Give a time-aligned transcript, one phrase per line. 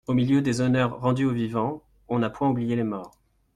[0.07, 3.11] Au milieu des honneurs rendus aux vivants, on n'a point oublié les morts.